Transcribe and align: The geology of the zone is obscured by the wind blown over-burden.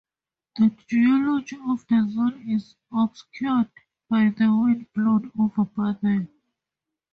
The 0.57 0.71
geology 0.87 1.57
of 1.57 1.85
the 1.85 2.09
zone 2.09 2.49
is 2.49 2.73
obscured 2.91 3.69
by 4.09 4.33
the 4.35 4.47
wind 4.49 4.91
blown 4.93 5.31
over-burden. 5.39 6.27